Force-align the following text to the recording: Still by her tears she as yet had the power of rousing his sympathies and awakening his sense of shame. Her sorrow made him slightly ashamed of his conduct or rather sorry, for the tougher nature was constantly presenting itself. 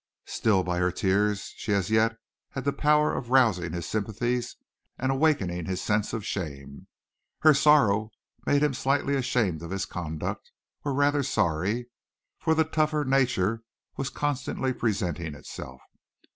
Still 0.25 0.63
by 0.63 0.79
her 0.79 0.91
tears 0.91 1.53
she 1.57 1.73
as 1.75 1.91
yet 1.91 2.17
had 2.49 2.63
the 2.63 2.73
power 2.73 3.13
of 3.15 3.29
rousing 3.29 3.73
his 3.73 3.85
sympathies 3.85 4.55
and 4.97 5.11
awakening 5.11 5.65
his 5.67 5.79
sense 5.79 6.11
of 6.11 6.25
shame. 6.25 6.87
Her 7.41 7.53
sorrow 7.53 8.09
made 8.47 8.63
him 8.63 8.73
slightly 8.73 9.13
ashamed 9.15 9.61
of 9.61 9.69
his 9.69 9.85
conduct 9.85 10.49
or 10.83 10.95
rather 10.95 11.21
sorry, 11.21 11.91
for 12.39 12.55
the 12.55 12.63
tougher 12.63 13.05
nature 13.05 13.61
was 13.95 14.09
constantly 14.09 14.73
presenting 14.73 15.35
itself. 15.35 15.79